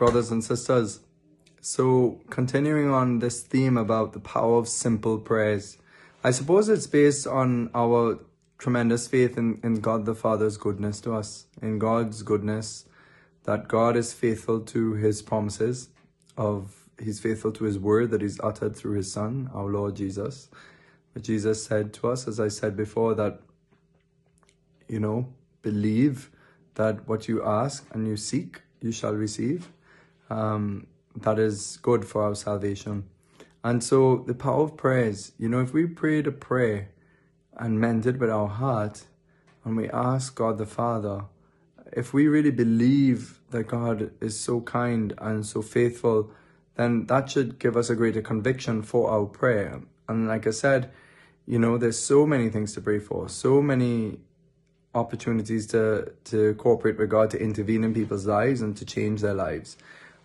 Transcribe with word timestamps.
brothers 0.00 0.30
and 0.30 0.42
sisters. 0.42 1.00
So, 1.60 2.22
continuing 2.30 2.90
on 2.90 3.18
this 3.18 3.42
theme 3.42 3.76
about 3.76 4.14
the 4.14 4.18
power 4.18 4.56
of 4.56 4.66
simple 4.66 5.18
prayers, 5.18 5.76
I 6.24 6.30
suppose 6.30 6.70
it's 6.70 6.86
based 6.86 7.26
on 7.26 7.68
our 7.74 8.18
tremendous 8.56 9.06
faith 9.08 9.36
in, 9.36 9.60
in 9.62 9.82
God 9.82 10.06
the 10.06 10.14
Father's 10.14 10.56
goodness 10.56 11.02
to 11.02 11.12
us, 11.12 11.48
in 11.60 11.78
God's 11.78 12.22
goodness, 12.22 12.86
that 13.44 13.68
God 13.68 13.94
is 13.94 14.14
faithful 14.14 14.60
to 14.72 14.94
his 14.94 15.20
promises 15.20 15.90
of 16.34 16.88
he's 16.98 17.20
faithful 17.20 17.52
to 17.52 17.64
his 17.64 17.78
word 17.78 18.10
that 18.10 18.22
he's 18.22 18.40
uttered 18.40 18.74
through 18.74 18.96
his 18.96 19.12
son, 19.12 19.50
our 19.52 19.66
Lord 19.66 19.96
Jesus. 19.96 20.48
But 21.12 21.24
Jesus 21.24 21.62
said 21.66 21.92
to 21.94 22.08
us, 22.08 22.26
as 22.26 22.40
I 22.40 22.48
said 22.48 22.74
before, 22.74 23.14
that 23.16 23.40
you 24.88 24.98
know, 24.98 25.28
believe 25.60 26.30
that 26.76 27.06
what 27.06 27.28
you 27.28 27.44
ask 27.44 27.86
and 27.92 28.08
you 28.08 28.16
seek, 28.16 28.62
you 28.80 28.92
shall 28.92 29.12
receive. 29.12 29.68
Um, 30.30 30.86
that 31.16 31.38
is 31.38 31.78
good 31.82 32.04
for 32.04 32.22
our 32.22 32.34
salvation. 32.34 33.04
And 33.62 33.84
so 33.84 34.24
the 34.26 34.34
power 34.34 34.62
of 34.62 34.76
prayers, 34.76 35.32
you 35.38 35.48
know, 35.48 35.60
if 35.60 35.74
we 35.74 35.86
pray 35.86 36.22
to 36.22 36.32
pray 36.32 36.88
and 37.56 37.78
meant 37.78 38.06
it 38.06 38.18
with 38.18 38.30
our 38.30 38.48
heart, 38.48 39.06
and 39.64 39.76
we 39.76 39.90
ask 39.90 40.34
God 40.34 40.56
the 40.56 40.66
Father, 40.66 41.24
if 41.92 42.14
we 42.14 42.28
really 42.28 42.50
believe 42.50 43.40
that 43.50 43.64
God 43.64 44.12
is 44.20 44.38
so 44.38 44.60
kind 44.60 45.12
and 45.18 45.44
so 45.44 45.60
faithful, 45.60 46.30
then 46.76 47.06
that 47.06 47.30
should 47.30 47.58
give 47.58 47.76
us 47.76 47.90
a 47.90 47.96
greater 47.96 48.22
conviction 48.22 48.82
for 48.82 49.10
our 49.10 49.26
prayer. 49.26 49.82
And 50.08 50.28
like 50.28 50.46
I 50.46 50.50
said, 50.50 50.90
you 51.46 51.58
know, 51.58 51.76
there's 51.76 51.98
so 51.98 52.26
many 52.26 52.48
things 52.48 52.72
to 52.74 52.80
pray 52.80 53.00
for, 53.00 53.28
so 53.28 53.60
many 53.60 54.20
opportunities 54.94 55.66
to 55.68 56.12
to 56.24 56.54
cooperate 56.54 56.98
with 56.98 57.10
God, 57.10 57.30
to 57.30 57.38
intervene 57.40 57.84
in 57.84 57.92
people's 57.92 58.26
lives 58.26 58.62
and 58.62 58.76
to 58.76 58.84
change 58.84 59.20
their 59.20 59.34
lives. 59.34 59.76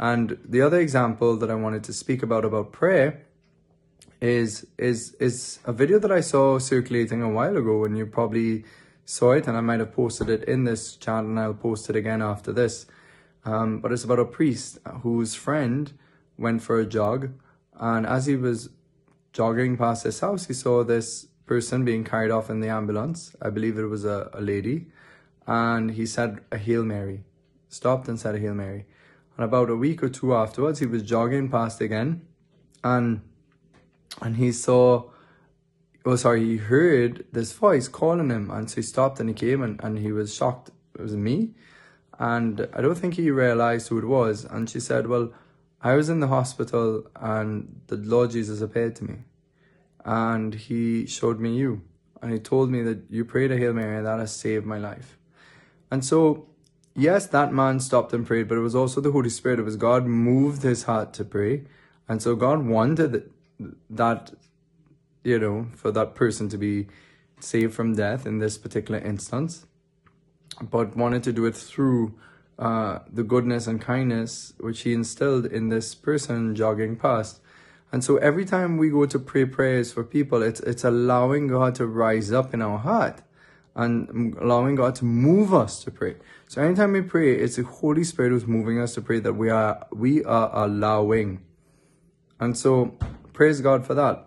And 0.00 0.38
the 0.42 0.62
other 0.62 0.80
example 0.80 1.36
that 1.36 1.50
I 1.50 1.54
wanted 1.54 1.84
to 1.84 1.92
speak 1.92 2.22
about 2.22 2.46
about 2.46 2.72
prayer 2.72 3.26
is 4.20 4.66
is 4.78 5.14
is 5.20 5.58
a 5.66 5.72
video 5.72 5.98
that 5.98 6.10
I 6.10 6.22
saw 6.22 6.58
circulating 6.58 7.22
a 7.22 7.28
while 7.28 7.56
ago, 7.56 7.84
and 7.84 7.96
you 7.98 8.06
probably 8.06 8.64
saw 9.04 9.32
it, 9.32 9.46
and 9.46 9.58
I 9.58 9.60
might 9.60 9.80
have 9.80 9.92
posted 9.92 10.30
it 10.30 10.44
in 10.44 10.64
this 10.64 10.96
channel, 10.96 11.30
and 11.30 11.38
I'll 11.38 11.52
post 11.52 11.90
it 11.90 11.96
again 11.96 12.22
after 12.22 12.50
this. 12.50 12.86
Um, 13.44 13.80
but 13.80 13.92
it's 13.92 14.04
about 14.04 14.18
a 14.18 14.24
priest 14.24 14.78
whose 15.02 15.34
friend 15.34 15.92
went 16.38 16.62
for 16.62 16.80
a 16.80 16.86
jog, 16.86 17.32
and 17.78 18.06
as 18.06 18.24
he 18.24 18.36
was 18.36 18.70
jogging 19.34 19.76
past 19.76 20.04
his 20.04 20.20
house, 20.20 20.46
he 20.46 20.54
saw 20.54 20.82
this 20.82 21.26
person 21.44 21.84
being 21.84 22.04
carried 22.04 22.30
off 22.30 22.48
in 22.48 22.60
the 22.60 22.68
ambulance. 22.68 23.36
I 23.42 23.50
believe 23.50 23.76
it 23.76 23.84
was 23.84 24.06
a, 24.06 24.30
a 24.32 24.40
lady. 24.40 24.86
And 25.46 25.90
he 25.90 26.06
said 26.06 26.40
a 26.50 26.56
Hail 26.56 26.84
Mary. 26.84 27.24
Stopped 27.68 28.08
and 28.08 28.18
said 28.18 28.34
a 28.34 28.38
Hail 28.38 28.54
Mary. 28.54 28.86
And 29.40 29.46
about 29.46 29.70
a 29.70 29.74
week 29.74 30.02
or 30.02 30.10
two 30.10 30.34
afterwards, 30.34 30.80
he 30.80 30.84
was 30.84 31.02
jogging 31.02 31.48
past 31.48 31.80
again. 31.80 32.26
And 32.84 33.22
and 34.20 34.36
he 34.36 34.52
saw 34.52 35.04
oh 36.04 36.16
sorry, 36.16 36.44
he 36.44 36.56
heard 36.58 37.24
this 37.32 37.50
voice 37.54 37.88
calling 37.88 38.28
him 38.28 38.50
and 38.50 38.68
so 38.68 38.76
he 38.76 38.82
stopped 38.82 39.18
and 39.18 39.30
he 39.30 39.34
came 39.34 39.62
and, 39.62 39.82
and 39.82 39.98
he 39.98 40.12
was 40.12 40.34
shocked. 40.34 40.72
It 40.94 41.00
was 41.00 41.16
me. 41.16 41.54
And 42.18 42.68
I 42.74 42.82
don't 42.82 42.98
think 42.98 43.14
he 43.14 43.30
realized 43.30 43.88
who 43.88 43.96
it 43.96 44.04
was. 44.04 44.44
And 44.44 44.68
she 44.68 44.78
said, 44.78 45.06
Well, 45.06 45.32
I 45.80 45.94
was 45.94 46.10
in 46.10 46.20
the 46.20 46.28
hospital 46.28 47.06
and 47.16 47.80
the 47.86 47.96
Lord 47.96 48.32
Jesus 48.32 48.60
appeared 48.60 48.94
to 48.96 49.04
me 49.04 49.16
and 50.04 50.52
he 50.52 51.06
showed 51.06 51.40
me 51.40 51.56
you. 51.56 51.80
And 52.20 52.30
he 52.30 52.40
told 52.40 52.68
me 52.68 52.82
that 52.82 53.04
you 53.08 53.24
prayed 53.24 53.52
a 53.52 53.56
Hail 53.56 53.72
Mary 53.72 53.96
and 53.96 54.06
that 54.06 54.18
has 54.18 54.36
saved 54.36 54.66
my 54.66 54.76
life. 54.76 55.16
And 55.90 56.04
so, 56.04 56.46
yes, 56.94 57.26
that 57.28 57.52
man 57.52 57.80
stopped 57.80 58.12
and 58.12 58.26
prayed, 58.26 58.48
but 58.48 58.58
it 58.58 58.62
was 58.62 58.74
also 58.74 59.00
the 59.00 59.12
Holy 59.12 59.30
Spirit. 59.30 59.58
It 59.58 59.64
was 59.64 59.76
God 59.76 60.06
moved 60.06 60.62
his 60.62 60.84
heart 60.84 61.12
to 61.14 61.24
pray. 61.24 61.64
And 62.08 62.20
so 62.20 62.34
God 62.34 62.66
wanted 62.66 63.30
that, 63.88 64.32
you 65.22 65.38
know, 65.38 65.68
for 65.74 65.92
that 65.92 66.14
person 66.14 66.48
to 66.48 66.58
be 66.58 66.88
saved 67.38 67.74
from 67.74 67.94
death 67.94 68.26
in 68.26 68.38
this 68.38 68.58
particular 68.58 69.00
instance, 69.00 69.66
but 70.60 70.96
wanted 70.96 71.22
to 71.24 71.32
do 71.32 71.46
it 71.46 71.56
through 71.56 72.14
uh, 72.58 72.98
the 73.10 73.22
goodness 73.22 73.66
and 73.66 73.80
kindness 73.80 74.52
which 74.58 74.82
he 74.82 74.92
instilled 74.92 75.46
in 75.46 75.68
this 75.68 75.94
person 75.94 76.54
jogging 76.54 76.96
past. 76.96 77.40
And 77.92 78.04
so 78.04 78.18
every 78.18 78.44
time 78.44 78.76
we 78.76 78.90
go 78.90 79.06
to 79.06 79.18
pray 79.18 79.44
prayers 79.44 79.92
for 79.92 80.04
people, 80.04 80.42
it's, 80.42 80.60
it's 80.60 80.84
allowing 80.84 81.48
God 81.48 81.74
to 81.76 81.86
rise 81.86 82.30
up 82.30 82.52
in 82.54 82.62
our 82.62 82.78
heart 82.78 83.22
and 83.74 84.36
allowing 84.40 84.74
God 84.74 84.94
to 84.96 85.04
move 85.04 85.54
us 85.54 85.82
to 85.84 85.90
pray. 85.90 86.16
So 86.48 86.62
anytime 86.62 86.92
we 86.92 87.02
pray, 87.02 87.34
it's 87.36 87.56
the 87.56 87.62
Holy 87.62 88.04
Spirit 88.04 88.30
who's 88.30 88.46
moving 88.46 88.80
us 88.80 88.94
to 88.94 89.00
pray 89.00 89.20
that 89.20 89.34
we 89.34 89.50
are, 89.50 89.86
we 89.92 90.24
are 90.24 90.50
allowing. 90.52 91.40
And 92.40 92.56
so 92.56 92.98
praise 93.32 93.60
God 93.60 93.86
for 93.86 93.94
that. 93.94 94.26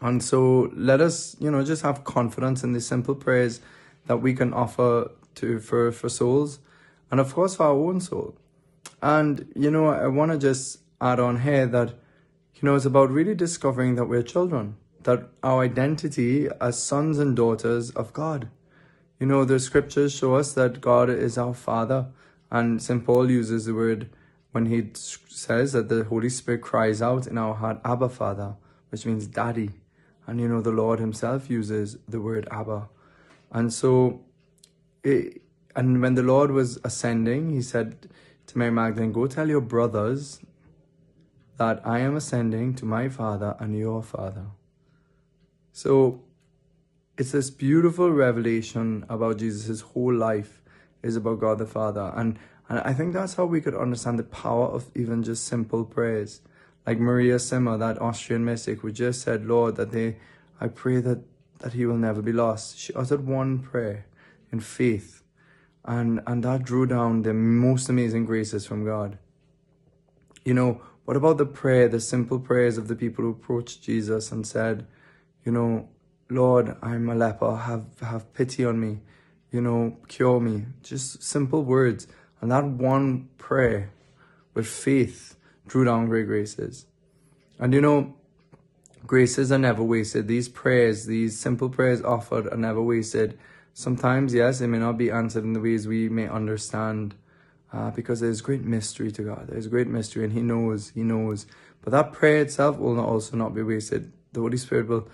And 0.00 0.22
so 0.22 0.70
let 0.74 1.00
us, 1.00 1.36
you 1.38 1.50
know, 1.50 1.64
just 1.64 1.82
have 1.82 2.04
confidence 2.04 2.62
in 2.64 2.72
the 2.72 2.80
simple 2.80 3.14
prayers 3.14 3.60
that 4.06 4.18
we 4.18 4.34
can 4.34 4.52
offer 4.52 5.10
to 5.36 5.60
for, 5.60 5.92
for 5.92 6.08
souls 6.08 6.58
and 7.10 7.20
of 7.20 7.34
course 7.34 7.54
for 7.54 7.64
our 7.64 7.72
own 7.72 8.00
soul. 8.00 8.36
And 9.02 9.52
you 9.54 9.70
know, 9.70 9.88
I 9.88 10.06
want 10.08 10.32
to 10.32 10.38
just 10.38 10.80
add 11.00 11.20
on 11.20 11.40
here 11.40 11.66
that 11.66 11.94
you 12.56 12.66
know, 12.66 12.74
it's 12.74 12.86
about 12.86 13.10
really 13.10 13.34
discovering 13.34 13.96
that 13.96 14.06
we're 14.06 14.22
children, 14.22 14.76
that 15.06 15.28
our 15.42 15.62
identity 15.62 16.48
as 16.60 16.82
sons 16.82 17.18
and 17.18 17.36
daughters 17.36 17.90
of 17.90 18.12
God. 18.12 18.48
You 19.20 19.26
know, 19.26 19.44
the 19.44 19.58
scriptures 19.60 20.12
show 20.12 20.34
us 20.34 20.52
that 20.54 20.80
God 20.80 21.08
is 21.08 21.38
our 21.38 21.54
Father, 21.54 22.08
and 22.50 22.82
St. 22.82 23.04
Paul 23.04 23.30
uses 23.30 23.64
the 23.64 23.74
word 23.74 24.10
when 24.50 24.66
he 24.66 24.90
says 24.94 25.72
that 25.72 25.88
the 25.88 26.04
Holy 26.04 26.28
Spirit 26.28 26.60
cries 26.60 27.00
out 27.00 27.26
in 27.26 27.38
our 27.38 27.54
heart, 27.54 27.80
Abba, 27.84 28.08
Father, 28.08 28.56
which 28.90 29.06
means 29.06 29.26
daddy. 29.26 29.70
And 30.26 30.40
you 30.40 30.48
know, 30.48 30.60
the 30.60 30.72
Lord 30.72 30.98
Himself 30.98 31.48
uses 31.48 31.98
the 32.08 32.20
word 32.20 32.48
Abba. 32.50 32.88
And 33.52 33.72
so, 33.72 34.22
it, 35.04 35.40
and 35.76 36.02
when 36.02 36.14
the 36.14 36.22
Lord 36.22 36.50
was 36.50 36.80
ascending, 36.82 37.50
He 37.50 37.62
said 37.62 38.08
to 38.48 38.58
Mary 38.58 38.72
Magdalene, 38.72 39.12
Go 39.12 39.28
tell 39.28 39.48
your 39.48 39.60
brothers 39.60 40.40
that 41.58 41.80
I 41.86 42.00
am 42.00 42.16
ascending 42.16 42.74
to 42.74 42.84
my 42.84 43.08
Father 43.08 43.56
and 43.60 43.78
your 43.78 44.02
Father. 44.02 44.46
So 45.76 46.22
it's 47.18 47.32
this 47.32 47.50
beautiful 47.50 48.10
revelation 48.10 49.04
about 49.10 49.36
Jesus' 49.36 49.82
whole 49.82 50.14
life 50.14 50.62
is 51.02 51.16
about 51.16 51.40
God 51.40 51.58
the 51.58 51.66
Father. 51.66 52.14
And, 52.16 52.38
and 52.70 52.78
I 52.78 52.94
think 52.94 53.12
that's 53.12 53.34
how 53.34 53.44
we 53.44 53.60
could 53.60 53.74
understand 53.74 54.18
the 54.18 54.22
power 54.24 54.68
of 54.68 54.90
even 54.94 55.22
just 55.22 55.44
simple 55.44 55.84
prayers. 55.84 56.40
Like 56.86 56.98
Maria 56.98 57.34
Simma, 57.34 57.78
that 57.78 58.00
Austrian 58.00 58.42
mystic, 58.42 58.80
who 58.80 58.90
just 58.90 59.20
said, 59.20 59.44
Lord, 59.44 59.76
that 59.76 59.90
they 59.90 60.16
I 60.62 60.68
pray 60.68 61.02
that, 61.02 61.18
that 61.58 61.74
he 61.74 61.84
will 61.84 61.98
never 61.98 62.22
be 62.22 62.32
lost. 62.32 62.78
She 62.78 62.94
uttered 62.94 63.26
one 63.26 63.58
prayer 63.58 64.06
in 64.50 64.60
faith. 64.60 65.24
And 65.84 66.22
and 66.26 66.42
that 66.42 66.62
drew 66.62 66.86
down 66.86 67.20
the 67.20 67.34
most 67.34 67.90
amazing 67.90 68.24
graces 68.24 68.64
from 68.64 68.86
God. 68.86 69.18
You 70.42 70.54
know, 70.54 70.80
what 71.04 71.18
about 71.18 71.36
the 71.36 71.44
prayer, 71.44 71.86
the 71.86 72.00
simple 72.00 72.40
prayers 72.40 72.78
of 72.78 72.88
the 72.88 72.96
people 72.96 73.24
who 73.24 73.30
approached 73.32 73.82
Jesus 73.82 74.32
and 74.32 74.46
said, 74.46 74.86
you 75.46 75.52
know, 75.52 75.88
Lord, 76.28 76.76
I'm 76.82 77.08
a 77.08 77.14
leper, 77.14 77.56
have, 77.56 77.86
have 78.00 78.34
pity 78.34 78.64
on 78.64 78.80
me, 78.80 78.98
you 79.52 79.60
know, 79.60 79.96
cure 80.08 80.40
me. 80.40 80.64
Just 80.82 81.22
simple 81.22 81.62
words. 81.62 82.08
And 82.40 82.50
that 82.50 82.64
one 82.64 83.28
prayer 83.38 83.92
with 84.52 84.66
faith 84.66 85.36
drew 85.68 85.84
down 85.84 86.06
great 86.06 86.26
graces. 86.26 86.86
And 87.60 87.72
you 87.72 87.80
know, 87.80 88.16
graces 89.06 89.52
are 89.52 89.58
never 89.58 89.84
wasted. 89.84 90.26
These 90.26 90.48
prayers, 90.48 91.06
these 91.06 91.38
simple 91.38 91.68
prayers 91.68 92.02
offered 92.02 92.52
are 92.52 92.56
never 92.56 92.82
wasted. 92.82 93.38
Sometimes, 93.72 94.34
yes, 94.34 94.58
they 94.58 94.66
may 94.66 94.78
not 94.78 94.98
be 94.98 95.12
answered 95.12 95.44
in 95.44 95.52
the 95.52 95.60
ways 95.60 95.86
we 95.86 96.08
may 96.08 96.28
understand 96.28 97.14
uh, 97.72 97.90
because 97.92 98.18
there's 98.18 98.40
great 98.40 98.64
mystery 98.64 99.12
to 99.12 99.22
God. 99.22 99.46
There's 99.48 99.68
great 99.68 99.86
mystery, 99.86 100.24
and 100.24 100.32
He 100.32 100.42
knows, 100.42 100.90
He 100.90 101.02
knows. 101.02 101.46
But 101.82 101.92
that 101.92 102.12
prayer 102.12 102.40
itself 102.40 102.78
will 102.78 102.94
not 102.94 103.06
also 103.06 103.36
not 103.36 103.54
be 103.54 103.62
wasted. 103.62 104.12
The 104.32 104.40
Holy 104.40 104.56
Spirit 104.56 104.88
will 104.88 105.08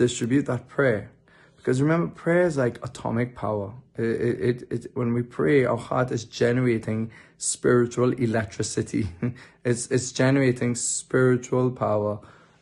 distribute 0.00 0.46
that 0.46 0.66
prayer. 0.66 1.10
Because 1.56 1.82
remember, 1.82 2.08
prayer 2.08 2.46
is 2.46 2.56
like 2.56 2.82
atomic 2.82 3.36
power. 3.36 3.74
It, 3.98 4.04
it, 4.04 4.40
it, 4.40 4.72
it, 4.72 4.90
when 4.94 5.12
we 5.12 5.22
pray, 5.22 5.66
our 5.66 5.76
heart 5.76 6.10
is 6.10 6.24
generating 6.24 7.10
spiritual 7.36 8.12
electricity. 8.12 9.08
it's, 9.64 9.90
it's 9.90 10.10
generating 10.10 10.74
spiritual 10.74 11.70
power 11.70 12.18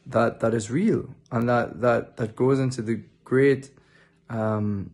that, 0.07 0.41
that 0.41 0.53
is 0.53 0.69
real 0.69 1.15
and 1.31 1.49
that, 1.49 1.81
that, 1.81 2.17
that 2.17 2.35
goes 2.35 2.59
into 2.59 2.83
the 2.83 3.03
great 3.23 3.71
um, 4.29 4.91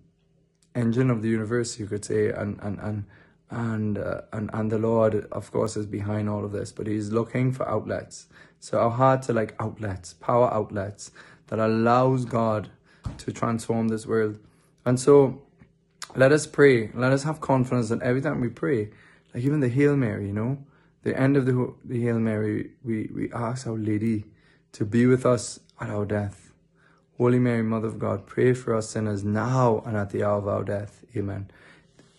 engine 0.75 1.11
of 1.11 1.23
the 1.23 1.29
universe, 1.29 1.79
you 1.79 1.87
could 1.87 2.05
say, 2.05 2.29
and, 2.29 2.59
and, 2.63 2.79
and 2.81 3.05
and 3.51 3.99
uh, 3.99 4.23
and 4.33 4.51
and 4.53 4.73
the 4.73 4.79
Lord, 4.79 5.27
of 5.31 5.53
course, 5.53 5.77
is 5.77 5.87
behind 5.87 6.29
all 6.29 6.45
of 6.45 6.51
this, 6.51 6.73
but 6.73 6.89
He's 6.89 7.13
looking 7.13 7.53
for 7.53 7.69
outlets. 7.69 8.27
So 8.59 8.81
our 8.81 8.91
hearts 8.91 9.31
are 9.31 9.35
like 9.35 9.55
outlets, 9.61 10.15
power 10.15 10.53
outlets 10.53 11.13
that 11.55 11.65
allows 11.65 12.25
God 12.25 12.69
to 13.19 13.33
transform 13.33 13.89
this 13.89 14.07
world. 14.07 14.39
And 14.85 14.99
so, 14.99 15.43
let 16.17 16.33
us 16.33 16.47
pray. 16.47 16.91
Let 16.95 17.13
us 17.13 17.23
have 17.23 17.41
confidence 17.41 17.89
that 17.91 18.03
every 18.03 18.21
time 18.21 18.41
we 18.41 18.49
pray, 18.49 18.91
like 19.33 19.45
even 19.45 19.61
the 19.61 19.69
Hail 19.69 19.97
Mary, 19.97 20.27
you 20.27 20.33
know, 20.33 20.59
the 21.03 21.19
end 21.19 21.37
of 21.37 21.47
the, 21.47 21.75
the 21.85 22.03
Hail 22.03 22.19
Mary, 22.19 22.71
we, 22.83 23.09
we 23.15 23.33
ask 23.33 23.67
Our 23.67 23.79
Lady 23.79 24.25
to 24.73 24.85
be 24.85 25.07
with 25.07 25.25
us 25.25 25.61
at 25.81 25.91
our 25.91 26.05
death. 26.05 26.53
Holy 27.19 27.39
Mary, 27.39 27.63
Mother 27.63 27.87
of 27.87 27.99
God, 27.99 28.27
pray 28.27 28.55
for 28.55 28.75
us 28.75 28.91
sinners 28.91 29.23
now 29.23 29.83
and 29.87 29.97
at 29.97 30.11
the 30.11 30.25
hour 30.25 30.39
of 30.39 30.49
our 30.49 30.65
death. 30.65 31.05
Amen. 31.17 31.49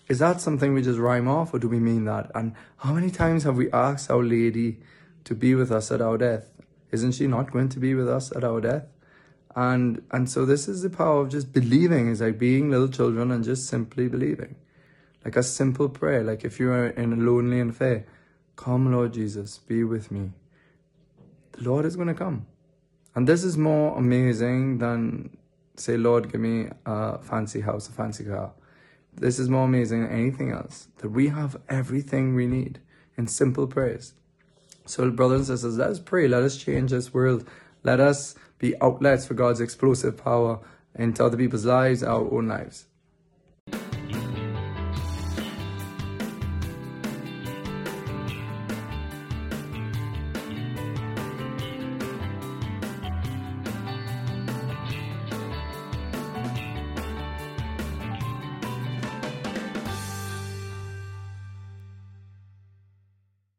Is 0.08 0.20
that 0.20 0.40
something 0.40 0.74
we 0.74 0.82
just 0.82 1.00
rhyme 1.00 1.28
off 1.28 1.54
or 1.54 1.60
do 1.60 1.68
we 1.68 1.80
mean 1.80 2.06
that? 2.06 2.32
And 2.34 2.54
how 2.78 2.94
many 2.94 3.12
times 3.12 3.44
have 3.44 3.58
we 3.58 3.72
asked 3.72 4.10
Our 4.10 4.24
Lady 4.24 4.80
to 5.26 5.36
be 5.36 5.56
with 5.56 5.72
us 5.72 5.92
at 5.92 6.00
our 6.00 6.18
death? 6.18 6.50
Isn't 6.92 7.14
she 7.14 7.28
not 7.28 7.52
going 7.52 7.70
to 7.70 7.80
be 7.80 7.94
with 7.96 8.08
us 8.08 8.32
at 8.36 8.44
our 8.44 8.62
death? 8.62 8.86
And 9.56 10.04
and 10.12 10.30
so 10.30 10.46
this 10.46 10.68
is 10.68 10.82
the 10.82 10.90
power 10.90 11.22
of 11.22 11.30
just 11.30 11.54
believing, 11.54 12.10
is 12.10 12.22
like 12.22 12.38
being 12.38 12.70
little 12.70 12.90
children 12.90 13.32
and 13.32 13.44
just 13.44 13.68
simply 13.68 14.08
believing. 14.08 14.56
Like 15.24 15.38
a 15.38 15.44
simple 15.44 15.90
prayer, 15.90 16.24
like 16.24 16.44
if 16.44 16.60
you 16.60 16.70
are 16.70 16.88
in 16.88 17.14
a 17.14 17.16
lonely 17.16 17.60
and 17.60 17.76
fair, 17.76 18.06
come 18.56 18.92
Lord 18.92 19.14
Jesus, 19.14 19.58
be 19.58 19.84
with 19.84 20.12
me. 20.12 20.32
The 21.54 21.70
Lord 21.70 21.86
is 21.86 21.96
going 21.96 22.10
to 22.10 22.14
come. 22.14 22.46
And 23.16 23.28
this 23.28 23.44
is 23.44 23.58
more 23.58 23.98
amazing 23.98 24.80
than, 24.80 25.38
say, 25.78 25.96
Lord, 25.96 26.32
give 26.32 26.42
me 26.42 26.68
a 26.86 27.18
fancy 27.20 27.62
house, 27.62 27.88
a 27.88 27.94
fancy 27.94 28.26
car. 28.26 28.52
This 29.14 29.40
is 29.40 29.48
more 29.48 29.64
amazing 29.64 30.04
than 30.04 30.12
anything 30.12 30.52
else, 30.52 30.90
that 30.98 31.10
we 31.10 31.30
have 31.30 31.56
everything 31.70 32.36
we 32.36 32.46
need 32.46 32.80
in 33.18 33.28
simple 33.28 33.68
prayers. 33.68 34.14
So, 34.86 35.10
brothers 35.10 35.50
and 35.50 35.58
sisters, 35.58 35.78
let 35.78 35.90
us 35.90 36.00
pray. 36.00 36.28
Let 36.28 36.44
us 36.44 36.58
change 36.58 36.92
this 36.92 37.14
world. 37.14 37.48
Let 37.84 38.02
us 38.02 38.36
be 38.58 38.80
outlets 38.82 39.26
for 39.26 39.34
God's 39.34 39.62
explosive 39.62 40.18
power 40.18 40.60
into 40.96 41.24
other 41.24 41.38
people's 41.38 41.66
lives, 41.66 42.04
our 42.04 42.32
own 42.32 42.48
lives. 42.48 42.86